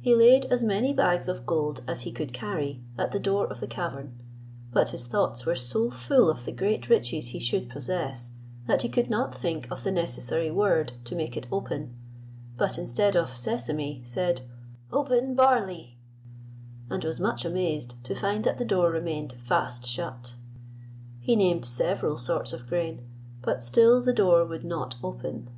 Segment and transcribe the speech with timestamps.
[0.00, 3.60] He laid as many bags of gold as he could carry at the door of
[3.60, 4.12] the cavern,
[4.72, 8.32] but his thoughts were so full of the great riches he should possess,
[8.66, 11.94] that he could not think of the necessary word to make it open,
[12.56, 14.40] but instead of Sesame, said
[14.90, 15.96] "Open, Barley,"
[16.90, 20.34] and was much amazed to find that the door remained fast shut.
[21.20, 23.06] He named several sorts of grain,
[23.42, 25.50] but still the door would not open.